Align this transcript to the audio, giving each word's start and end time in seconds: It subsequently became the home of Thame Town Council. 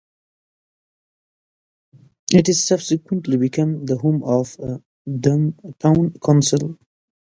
It 2.31 2.47
subsequently 2.55 3.37
became 3.37 3.85
the 3.85 3.99
home 3.99 4.23
of 4.23 4.57
Thame 5.07 5.53
Town 5.79 6.13
Council. 6.25 6.79